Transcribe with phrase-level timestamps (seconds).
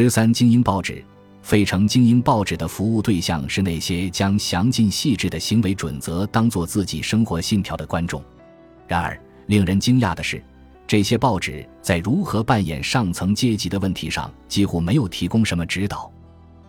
[0.00, 1.04] 十三精英报纸，
[1.42, 8.22] 费城精英报纸的服务对象是那些将详尽细致的行为准则当做自己生活信条的观众。
[8.86, 10.40] 然而，令人惊讶的是，
[10.86, 16.08] 这些报纸在如何扮演上层阶级的问题上几乎没有提供什么指导。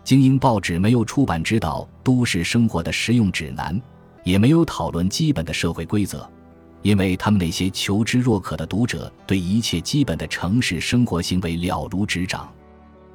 [0.02, 3.80] 精英报纸没有出版指导都市生活的实用指南，
[4.24, 6.28] 也没有讨论基本的社会规则，
[6.82, 12.52] 因为他们那些求知若渴的读者对一切基本的城市生活行为了如指掌。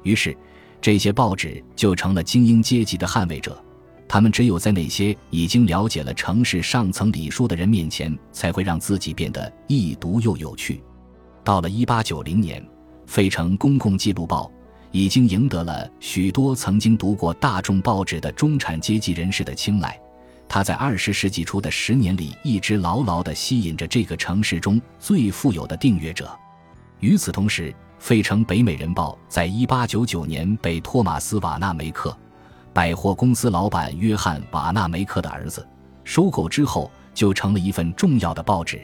[0.06, 0.36] 于是，
[0.80, 3.60] 这些报纸就成了精英阶级的捍卫者。
[4.06, 10.80] 他们只有在那些已经了解了城市上层礼数的人面前，才会让自己变得易读又有趣。
[11.42, 12.62] 到了1890年，
[13.04, 14.48] 《费城公共记录报》。
[14.92, 20.00] 已经赢得了许多曾经读过大众报纸的中产阶级人士的青睐。
[20.48, 26.30] 他在二十世纪初的十年里，一直牢牢地吸引着这个城市中最富有的订阅者。
[27.00, 27.74] 与此同时，
[28.06, 32.16] 费城北美人报在一八九九年被托马斯·瓦纳梅克，
[32.72, 35.66] 百货公司老板约翰·瓦纳梅克的儿子
[36.04, 38.80] 收购之后，就成了一份重要的报纸。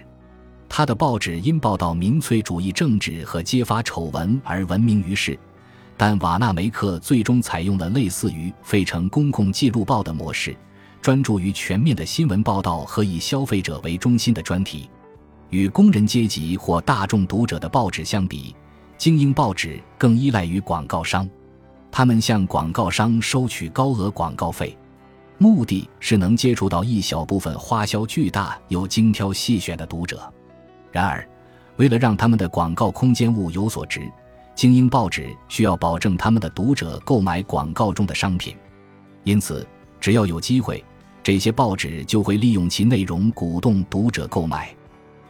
[0.69, 5.39] 他的报纸因报道民粹主义政治和揭发丑闻而闻名于世。
[5.97, 10.53] 但瓦纳梅克最终采用了类似于《费城公共记录报》的模式，
[11.01, 14.91] 专注于全面的新闻报道和以消费者为中心的专题。
[15.51, 18.57] 与工人阶级或大众读者的报纸相比，
[18.97, 21.29] 精英报纸更依赖于广告商。
[21.91, 24.77] 他们向广告商收取高额广告费，
[25.39, 30.33] 目的是能接触到一小部分花销巨大又精挑细选的读者。
[30.91, 31.29] 然而，
[31.77, 34.01] 为了让他们的广告空间物有所值。
[34.55, 38.55] 精英报纸需要保证他们的读者购买广告中的商品，
[39.25, 39.67] 因此，
[39.99, 40.85] 只要有机会，
[41.23, 44.75] 这些报纸就会利用其内容鼓动读者购买。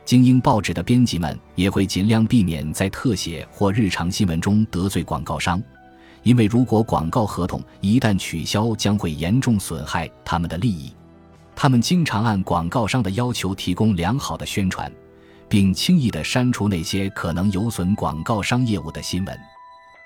[0.04, 5.62] 精英报纸的编辑们也会尽量避免在特写或日常新闻中得罪广告商，
[6.22, 10.92] 因为如果广告合同一旦取消，将会严重损害他们的利益。
[11.54, 14.90] 他们经常按广告商的要求提供良好的宣传。
[15.52, 19.38] 并轻易地删除那些可能有损广告商业务的新闻。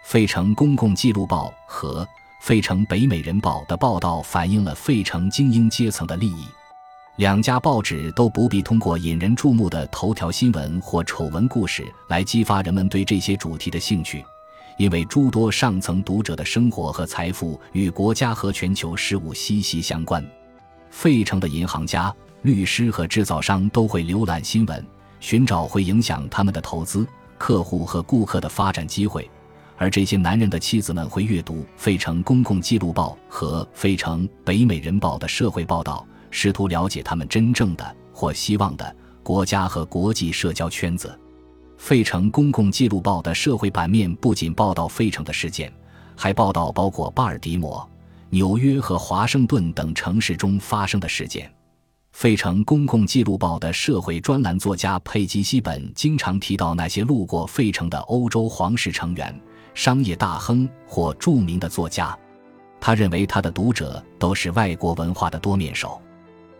[0.02, 2.04] 费城公共记录报和
[2.40, 6.48] 费城北美人报的报道反映了费城精英阶层的利益。
[7.16, 14.22] 两家报纸都不必通过引人注目的头条新闻或丑闻故事来激发人们对这些主题的兴趣，
[14.76, 20.22] 因为诸多上层读者的生活和财富与国家和全球事务息息相关。
[20.90, 24.84] 费城的银行家、律师和制造商都会浏览新闻。
[25.18, 27.06] 寻找会影响他们的投资、
[27.38, 29.28] 客户和顾客的发展机会，
[29.78, 36.06] 而这些男人的妻子们会阅读《费城公共记录报》和《费城北美人报》的社会报道，
[36.38, 41.08] 试图了解他们真正的或希望的国家和国际社交圈子。
[41.82, 45.72] 《费城公共记录报》的社会版面不仅报道费城的事件，
[46.14, 47.88] 还报道包括巴尔的摩、
[48.28, 51.50] 纽约和华盛顿等城市中发生的事件。
[52.12, 59.34] 费城公共记录报的社会专栏作家佩吉西本经常提到那些路过费城的欧洲皇室成员、
[59.72, 62.14] 商业大亨或著名的作家。
[62.78, 65.98] 他认为他的读者都是外国文化的多面手。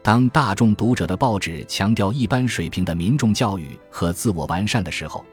[0.07, 5.27] 当大众读者的报纸强调一般水平的民众教育和自我完善的时候，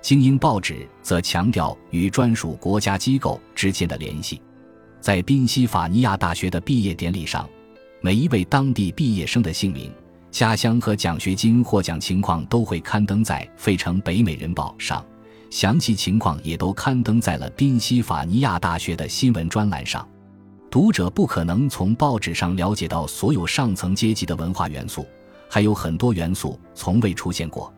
[0.00, 4.40] 精英报纸则强调与专属国家机构之间的联系。
[4.98, 7.46] 在宾夕法尼亚大学的毕业典礼上。
[8.00, 9.92] 每一位当地毕业生的姓名、
[10.30, 15.04] 家乡和奖学金获奖情况都会刊登在《费城北美人报》上，
[15.50, 20.08] 详细情况也都刊登在了宾夕法尼亚大学的新闻专栏上。
[20.74, 25.06] 读者不可能从报纸上了解到所有上层阶级的文化元素，
[25.48, 27.72] 还有很多元素从未出现过，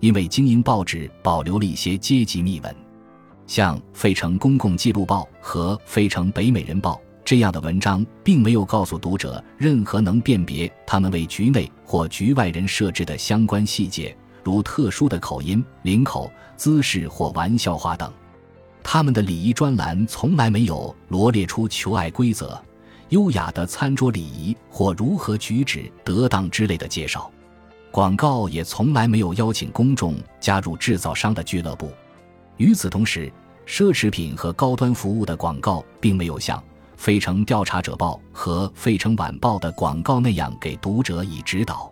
[0.00, 2.76] 因为精英报纸保留了一些阶级秘闻，
[3.46, 6.96] 像《费城公共记录报》和《费城北美人报》。
[7.24, 14.14] 这样的文章并没有告诉读者任何能辨别他们为局内或局外人设置的相关细节，
[14.44, 18.12] 如特殊的口音、领口、姿势或玩笑话等。
[18.82, 22.60] 他们的礼仪专栏从来没有罗列出求爱规则、
[23.10, 27.30] 优雅的餐桌礼仪或如何举止得当之类的介绍。
[27.90, 31.92] 广告也从来没有邀请公众加入制造商的俱乐部。
[32.56, 33.32] 与此同时，
[33.66, 36.58] 奢侈品和高端服务的广告并没有像。
[37.04, 41.90] 《费城调查者报》和《费城晚报》的广告那样给读者以指导，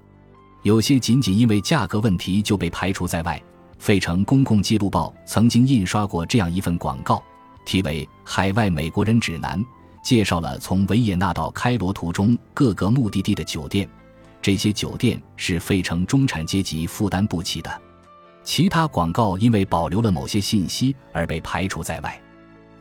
[0.63, 3.37] 有些仅仅因为价格问题就被排除在外。
[3.81, 7.21] 《费城公共记录报》曾经印刷过这样一份广告，
[7.65, 9.59] 题为《海外美国人指南》，
[10.03, 13.89] 介绍了从维也纳到开罗途中各个目的地的酒店，
[14.43, 17.83] 这些酒店是费城中产阶级负担不起的。
[18.45, 22.21] 其他广告因为保留了某些信息而被排除在外。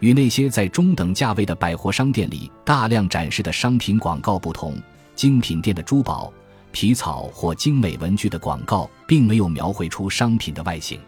[0.02, 4.78] 与那些在中等价位的百货商店里大量展示的商品广告不同，
[5.16, 6.32] 精品店的珠宝、
[6.72, 11.00] 皮草或精美文具的广告并没有描绘出商品的外形。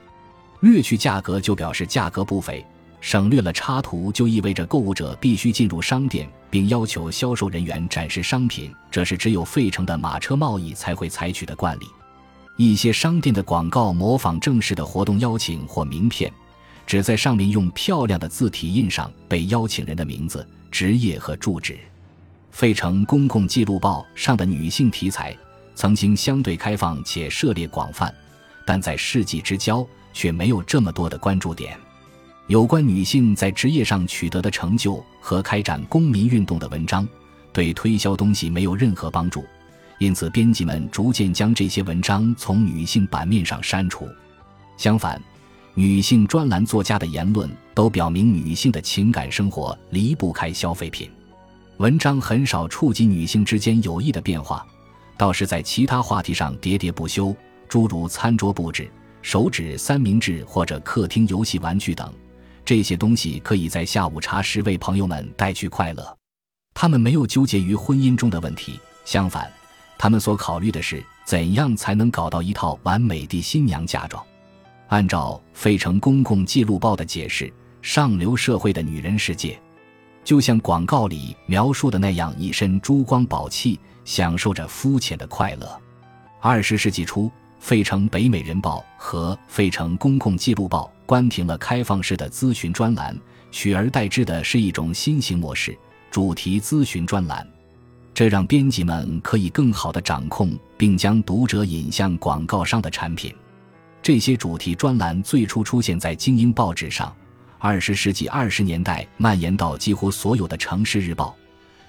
[0.62, 2.66] 略去价格就表示价格不菲，
[3.00, 11.86] 省略了插图就意味着购物者必须进入商店并要求销售人员展示商品，这是只有费城的马车贸易才会采取的惯例。
[12.58, 16.32] 一些商店的广告模仿正式的活动邀请或名片。
[16.88, 21.80] 只在上面用漂亮的字体印上被邀请人的名字、职业和住址。
[22.50, 25.34] 费城公共记录报上的女性题材
[25.82, 28.14] 曾经相对开放且涉猎广泛，
[28.68, 29.84] 但在世纪之交
[30.14, 31.76] 却没有这么多的关注点。
[32.46, 37.10] 有关女性在职业上取得的成就和开展公民运动的文章，
[37.52, 39.44] 对推销东西没有任何帮助，
[39.98, 44.08] 因此编辑们逐渐将这些文章从女性版面上删除。
[44.78, 45.20] 相反，
[45.74, 51.10] 女性专栏作家的言论都表明，女性的情感生活离不开消费品。
[51.78, 54.64] 文章很少触及女性之间友谊的变化，
[55.22, 57.36] 倒是在其他话题上喋喋不休，
[57.70, 58.90] 诸如餐桌布置、
[59.22, 62.12] 手指三明治或者客厅游戏玩具等。
[62.66, 66.18] 这些东西可以在下午茶时为朋友们带去快乐。
[66.74, 69.48] 他们没有纠结于婚姻中的问题，相反，
[69.96, 74.26] 他们所考虑的是怎样才能搞到一套完美的新娘嫁妆。
[74.88, 77.54] 按照《费城公共记录报》的解释，
[77.84, 79.62] 上流社会的女人世界，
[80.24, 85.82] 就像广告里描述的那样，一身珠光宝气，享受着肤浅的快乐。
[86.40, 87.26] 二十世纪初，
[87.60, 93.16] 《费城北美人报》和《费城公共记录报》关停了开放式的咨询专栏，
[93.52, 95.78] 取而代之的是一种新型模式——
[96.10, 97.48] 主题咨询专栏。
[98.14, 103.34] 这让编辑们可以更好地掌控并将读者引向广告商的产品。
[104.02, 107.16] 这些主题专栏最初出现在精英报纸上，
[107.60, 111.36] 二十世纪二十年代蔓延到几乎所有的城市日报。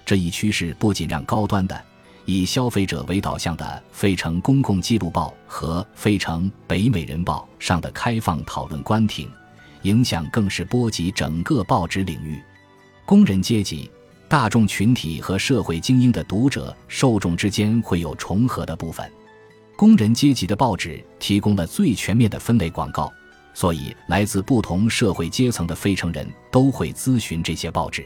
[0.05, 1.83] 这一趋势不仅让高端的、
[2.25, 9.29] 以消费者为导向的《费城公共记录报》和《费城北美人报》上的开放讨论关停，
[9.81, 12.41] 影响更是波及整个报纸领域。
[13.05, 13.91] 工人阶级、
[14.29, 19.11] 大众群体和社会精英的读者受众之间会有重合的部分。
[19.75, 23.11] 工人阶级的报纸提供了最全面的分类广告，
[23.53, 28.05] 所以来自不同社会阶层的费城人都会咨询这些报纸。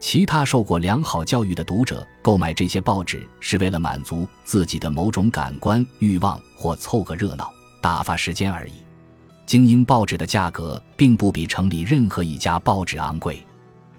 [0.00, 8.72] 其他受过良好教育的读者购买这些报纸是为了满足自己的某种感官欲望或凑个热闹、打发时间而已。
[9.44, 13.44] 精英报纸的价格并不比城里任何一家报纸昂贵，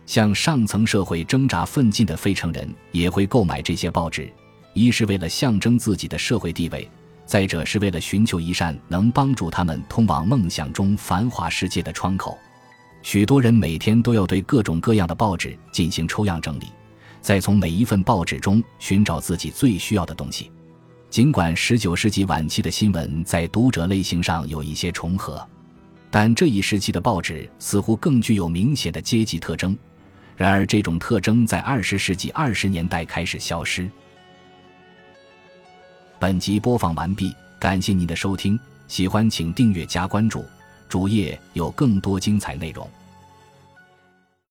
[0.06, 4.31] 向上层社会挣扎奋进的费城人也会购买这些报纸。
[4.74, 6.90] 一是为了象征自己的社会地位，
[7.25, 12.38] 再者是为了寻求一扇能帮助他们通往梦想中繁华世界的窗口。
[13.01, 16.68] 许多人每天都要对各种各样的报纸进行抽样整理，
[17.22, 20.51] 再从每一份报纸中寻找自己最需要的东西。
[21.10, 25.44] 尽管19世纪晚期的新闻在读者类型上有一些重合，
[26.12, 29.75] 但这一时期的报纸似乎更具有明显的阶级特征。
[30.36, 33.90] 然而，这种特征在20世纪20年代开始消失。
[36.19, 40.45] 本集播放完毕，感谢您的收听，喜欢请订阅加关注，
[40.90, 42.86] 主页有更多精彩内容。